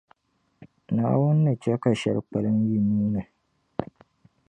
[0.93, 3.21] Naawuni ni chɛ ka shεli kpalim yi nuu ni.